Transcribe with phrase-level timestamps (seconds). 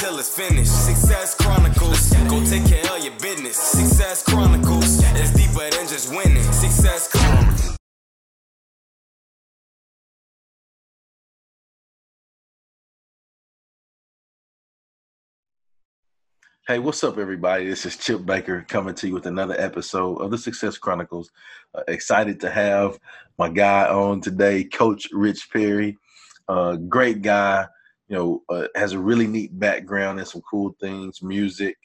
[0.00, 0.70] Until it's finished.
[0.70, 2.12] Success Chronicles.
[2.28, 3.56] Go take care of your business.
[3.56, 5.02] Success Chronicles.
[5.02, 6.40] It's deeper than just winning.
[6.52, 7.76] Success Chronicles.
[16.68, 17.66] Hey, what's up, everybody?
[17.66, 21.32] This is Chip Baker coming to you with another episode of the Success Chronicles.
[21.74, 23.00] Uh, excited to have
[23.36, 25.98] my guy on today, Coach Rich Perry.
[26.46, 27.66] Uh, great guy,
[28.08, 31.76] you know, uh, has a really neat background and some cool things music,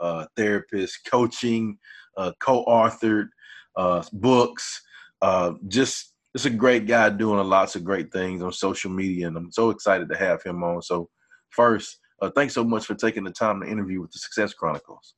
[0.00, 1.78] uh, therapist, coaching,
[2.16, 3.28] uh, co authored
[3.76, 4.82] uh, books.
[5.22, 9.26] Uh, just, just a great guy doing lots of great things on social media.
[9.26, 10.82] And I'm so excited to have him on.
[10.82, 11.08] So,
[11.50, 15.14] first, uh, thanks so much for taking the time to interview with the Success Chronicles.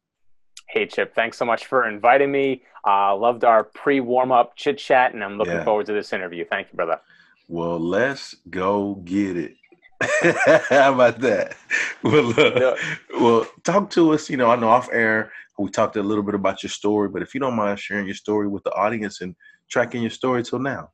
[0.69, 2.63] Hey, Chip, thanks so much for inviting me.
[2.87, 5.65] Uh, loved our pre warm up chit chat, and I'm looking Yeah.
[5.65, 6.45] forward to this interview.
[6.45, 7.01] Thank you, brother.
[7.49, 9.58] Well, let's go get it.
[10.69, 11.57] How about that?
[12.03, 12.75] Well, uh, Yeah.
[13.21, 14.31] well, talk to us.
[14.31, 17.21] You know, I know off air we talked a little bit about your story, but
[17.21, 19.35] if you don't mind sharing your story with the audience and
[19.69, 20.91] tracking your story till now.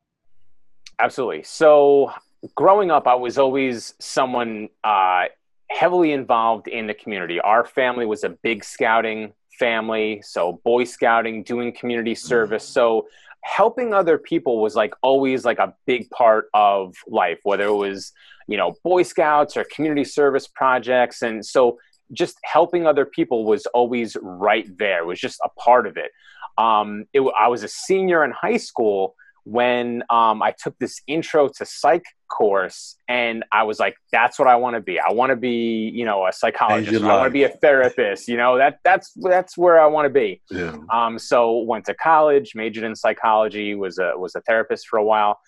[0.98, 1.42] Absolutely.
[1.42, 2.12] So,
[2.55, 5.24] growing up, I was always someone uh,
[5.70, 7.41] heavily involved in the community.
[7.41, 12.66] Our family was a big scouting family, so Boy Scouting, doing community service.
[12.66, 13.06] So,
[13.44, 18.12] helping other people was like always like a big part of life, whether it was,
[18.48, 21.22] you know, Boy Scouts or community service projects.
[21.22, 21.78] And so,
[22.12, 26.10] just helping other people was always right there, it was just a part of it.
[26.58, 31.48] Um, it I was a senior in high school when um, I took this intro
[31.48, 34.98] to psych course, and I was like, "That's what I want to be.
[34.98, 37.02] I want to be, you know, a psychologist.
[37.02, 38.27] I want to be a therapist.
[38.27, 40.77] You know, that that's that's where I want to be." Yeah.
[40.92, 45.04] Um, so went to college, majored in psychology, was a was a therapist for a
[45.04, 45.38] while,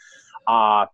[0.46, 0.86] uh,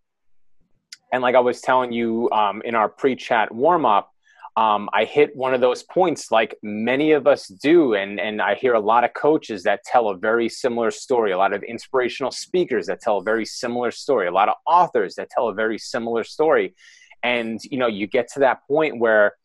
[1.12, 4.11] and like I was telling you um, in our pre-chat warm up,
[4.56, 8.54] um, I hit one of those points like many of us do, and and I
[8.54, 12.30] hear a lot of coaches that tell a very similar story, a lot of inspirational
[12.30, 15.78] speakers that tell a very similar story, a lot of authors that tell a very
[15.78, 16.74] similar story,
[17.22, 19.36] and you know you get to that point where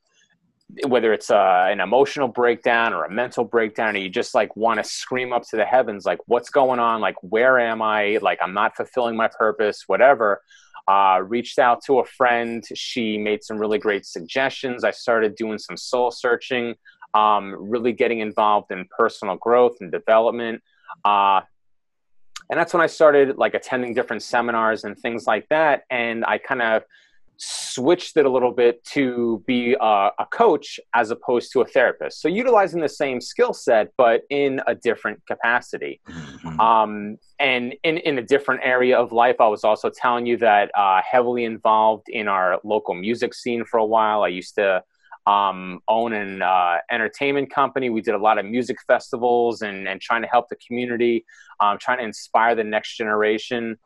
[0.86, 4.78] whether it's uh, an emotional breakdown or a mental breakdown, or you just like want
[4.78, 7.00] to scream up to the heavens, like, what's going on?
[7.00, 8.20] Like, where am I?
[8.22, 10.42] Like, I'm not fulfilling my purpose, whatever.
[10.88, 12.64] Uh, reached out to a friend.
[12.74, 14.84] She made some really great suggestions.
[14.84, 16.76] I started doing some soul searching,
[17.14, 20.62] um, really getting involved in personal growth and development.
[21.04, 21.42] Uh,
[22.50, 25.84] and that's when I started like attending different seminars and things like that.
[25.90, 26.84] And I kind of
[27.38, 32.22] switched it a little bit to be a, a coach as opposed to a therapist.
[32.22, 36.02] So utilizing the same skill set, but in a different capacity.
[36.08, 36.60] Mhm.
[36.60, 40.72] Um, and in, in a different area of life, I was also telling you that
[40.76, 44.24] uh, heavily involved in our local music scene for a while.
[44.24, 44.84] I used to
[45.28, 47.90] um, own an uh, entertainment company.
[47.90, 51.26] We did a lot of music festivals and, and trying to help the community,
[51.60, 53.78] um, trying to inspire the next generation.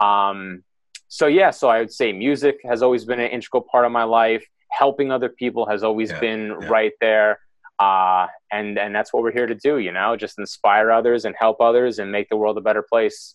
[0.00, 0.64] Um,
[1.08, 4.04] so yeah, so I would say music has always been an integral part of my
[4.04, 4.46] life.
[4.70, 6.68] Helping other people has always Yeah, been yeah.
[6.68, 7.38] right there.
[7.78, 11.34] Uh, and and that's what we're here to do, you know, just inspire others and
[11.38, 13.34] help others and make the world a better place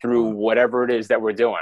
[0.00, 1.56] through whatever it is that we're doing.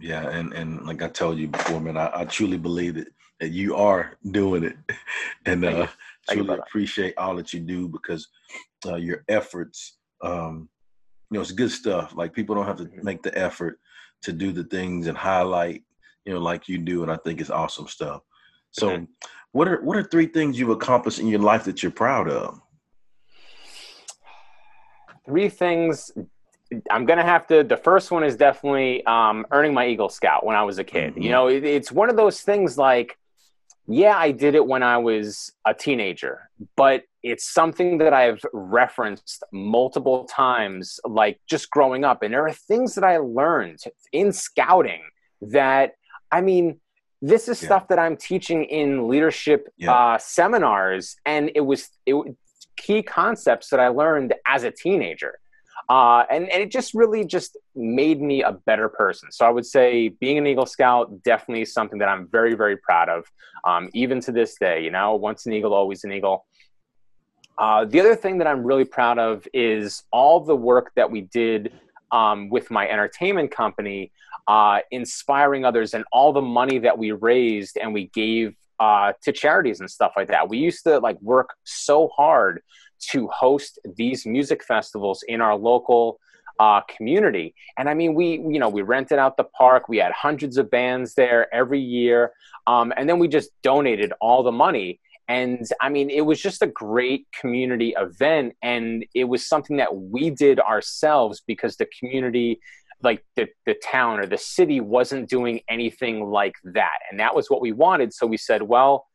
[0.00, 3.08] Yeah, and and like I told you before, man, I, I truly believe that
[3.40, 4.76] that you are doing it,
[5.46, 5.88] and uh,
[6.30, 8.28] truly appreciate all that you do because
[8.86, 10.68] uh, your efforts, um,
[11.30, 12.14] you know, it's good stuff.
[12.16, 13.02] Like people don't have to Mhm.
[13.02, 13.80] make the effort
[14.22, 15.82] to do the things and highlight,
[16.24, 18.22] you know, like you do, and I think it's awesome stuff.
[18.70, 19.08] So, Mhm.
[19.52, 22.60] what are what are three things you've accomplished in your life that you're proud of?
[25.26, 26.10] Three things
[26.90, 27.62] I'm gonna have to.
[27.62, 31.14] The first one is definitely um, earning my Eagle Scout when I was a kid.
[31.16, 31.22] Mhm.
[31.22, 33.18] You know, it, it's one of those things like,
[33.88, 39.42] yeah, I did it when I was a teenager, but it's something that I've referenced
[39.52, 42.22] multiple times, like just growing up.
[42.22, 43.80] And there are things that I learned
[44.12, 45.02] in scouting
[45.40, 45.92] that,
[46.30, 46.80] I mean,
[47.20, 47.68] this is Yeah.
[47.68, 49.92] stuff that I'm teaching in leadership Yeah.
[49.92, 52.34] uh, seminars, and it was it was
[52.76, 55.38] key concepts that I learned as a teenager.
[55.88, 59.30] Uh, and, and it just really just made me a better person.
[59.32, 62.76] So I would say being an Eagle Scout definitely is something that I'm very, very
[62.76, 63.26] proud of.
[63.64, 66.46] Um, even to this day, you know, once an Eagle, always an Eagle.
[67.58, 71.22] Uh, the other thing that I'm really proud of is all the work that we
[71.22, 71.72] did
[72.10, 74.12] um, with my entertainment company,
[74.48, 79.32] uh, inspiring others, and all the money that we raised and we gave uh, to
[79.32, 80.48] charities and stuff like that.
[80.48, 82.62] We used to like work so hard
[83.10, 86.18] to host these music festivals in our local
[86.60, 87.54] uh, community.
[87.78, 89.88] And I mean, we you know we rented out the park.
[89.88, 92.32] We had hundreds of bands there every year,
[92.66, 95.00] um, and then we just donated all the money.
[95.28, 99.96] And I mean, it was just a great community event, and it was something that
[99.96, 102.60] we did ourselves because the community
[103.02, 107.50] like the, the town or the city wasn't doing anything like that and that was
[107.50, 109.06] what we wanted so we said well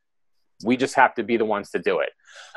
[0.64, 2.10] we just have to be the ones to do it.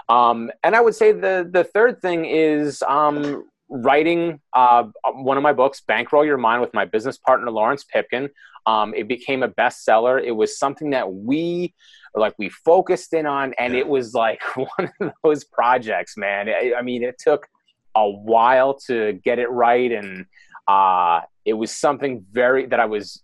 [0.09, 5.43] Um, and i would say the the third thing is um, writing uh, one of
[5.43, 8.29] my books bankroll your mind with my business partner lawrence pipkin.
[8.67, 10.23] Um, it became a bestseller.
[10.23, 11.75] It was something that we
[12.15, 16.49] like we focused in on and it was like one of those projects man.
[16.49, 17.47] I, I mean it took
[17.95, 20.27] a while to get it right and
[20.67, 23.23] uh, it was something very that I was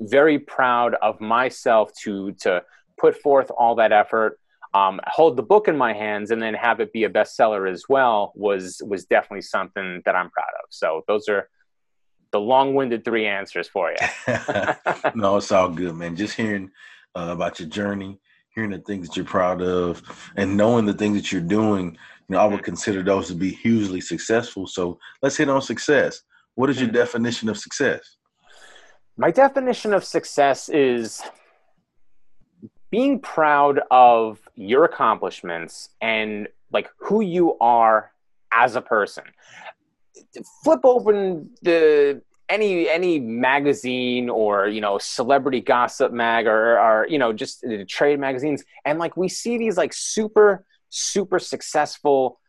[0.00, 2.62] very proud of myself to to
[3.00, 4.38] put forth all that effort
[4.72, 7.84] um, hold the book in my hands and then have it be a bestseller as
[7.88, 10.66] well was was definitely something that I'm proud of.
[10.70, 11.48] So those are
[12.32, 13.96] the long-winded three answers for you.
[15.16, 16.14] no, it's all good, man.
[16.14, 16.70] Just hearing
[17.16, 18.20] uh, about your journey,
[18.54, 20.02] hearing the things that you're proud of,
[20.36, 21.86] and knowing the things that you're doing,
[22.28, 22.64] you know, I would mm-hmm.
[22.64, 24.68] consider those to be hugely successful.
[24.68, 26.22] So let's hit on success.
[26.54, 26.98] What is your mm-hmm.
[26.98, 28.18] definition of success?
[29.16, 31.20] My definition of success is
[32.90, 38.12] being proud of your accomplishments and like who you are
[38.52, 39.24] as a person.
[40.64, 47.18] Flip open the any any magazine or you know celebrity gossip mag or, or you
[47.18, 52.40] know just the trade magazines and like we see these like super super successful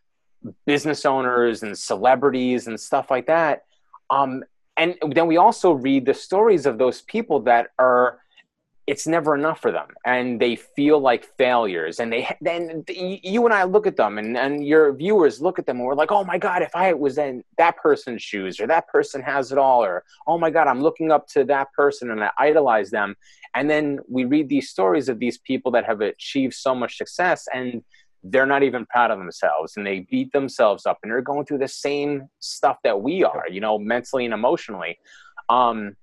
[0.66, 3.64] business owners and celebrities and stuff like that
[4.10, 4.44] um,
[4.76, 8.21] and then we also read the stories of those people that are
[8.92, 13.54] it's never enough for them and they feel like failures and they then you and
[13.54, 16.26] i look at them and, and your viewers look at them and we're like oh
[16.26, 19.82] my god if i was in that person's shoes or that person has it all
[19.82, 23.16] or oh my god i'm looking up to that person and i idolize them
[23.56, 27.48] and then we read these stories of these people that have achieved so much success
[27.54, 27.82] and
[28.26, 31.58] they're not even proud of themselves and they beat themselves up and they're going through
[31.58, 35.00] the same stuff that we are you know mentally and emotionally.
[35.50, 35.98] Um,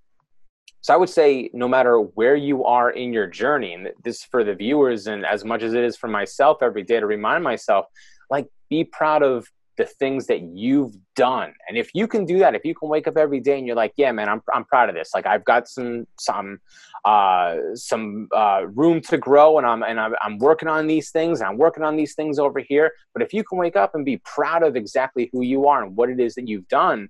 [0.88, 4.42] so i would say no matter where you are in your journey and this for
[4.42, 7.84] the viewers and as much as it is for myself every day to remind myself
[8.30, 9.46] like be proud of
[9.76, 11.54] the things that you've done.
[11.68, 13.76] And if you can do that, if you can wake up every day and you're
[13.76, 15.10] like, yeah, man, I'm, I'm proud of this.
[15.14, 16.58] Like I've got some, some,
[17.04, 21.40] uh, some, uh, room to grow and I'm, and I'm, I'm working on these things
[21.40, 22.92] and I'm working on these things over here.
[23.14, 25.96] But if you can wake up and be proud of exactly who you are and
[25.96, 27.08] what it is that you've done,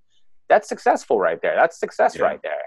[0.51, 1.57] that's successful right there.
[1.57, 2.23] That's success yeah.
[2.23, 2.61] right there.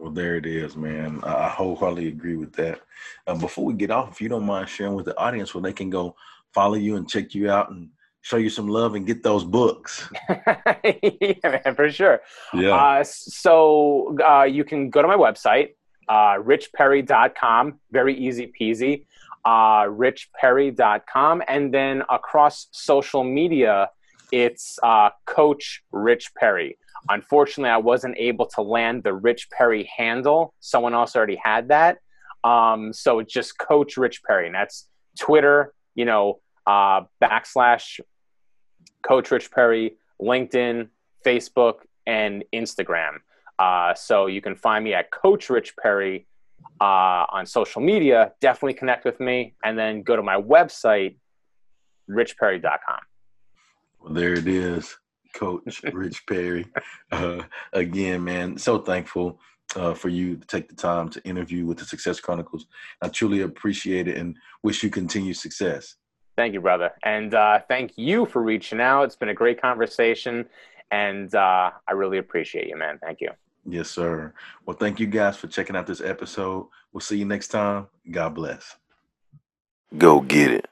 [0.00, 1.20] Well, there it is, man.
[1.24, 2.80] I wholeheartedly agree with that.
[3.26, 5.74] Uh, before we get off, if you don't mind sharing with the audience where they
[5.74, 6.16] can go
[6.54, 7.90] follow you and check you out and
[8.22, 10.08] show you some love and get those books.
[10.30, 12.20] yeah, man, for sure.
[12.54, 12.74] Yeah.
[12.74, 15.74] Uh, so uh, you can go to my website,
[16.08, 17.78] uh, richperry.com.
[17.90, 19.04] Very easy peasy.
[19.44, 21.42] Uh, richperry.com.
[21.46, 23.90] And then across social media,
[24.32, 26.78] it's uh, Coach Rich Perry.
[27.08, 30.54] Unfortunately, I wasn't able to land the Rich Perry handle.
[30.60, 31.98] Someone else already had that.
[32.44, 34.46] Um, so it's just Coach Rich Perry.
[34.46, 38.00] And that's Twitter, you know, uh, backslash
[39.02, 40.88] Coach Rich Perry, LinkedIn,
[41.24, 43.16] Facebook, and Instagram.
[43.58, 46.26] Uh, so you can find me at Coach Rich Perry
[46.80, 48.32] uh, on social media.
[48.40, 51.16] Definitely connect with me, and then go to my website,
[52.08, 53.00] richperry.com.
[54.00, 54.96] Well, there it is,
[55.34, 56.66] Coach Rich Perry.
[57.12, 57.42] Uh,
[57.72, 59.38] again, man, so thankful
[59.76, 62.66] uh, for you to take the time to interview with the Success Chronicles.
[63.02, 65.96] I truly appreciate it and wish you continued success.
[66.36, 66.92] Thank you, brother.
[67.02, 69.02] And uh, thank you for reaching out.
[69.02, 70.46] It's been a great conversation.
[70.90, 72.98] And uh, I really appreciate you, man.
[73.02, 73.30] Thank you.
[73.66, 74.32] Yes, sir.
[74.64, 76.66] Well, thank you guys for checking out this episode.
[76.92, 77.88] We'll see you next time.
[78.10, 78.76] God bless.
[79.96, 80.69] Go get it.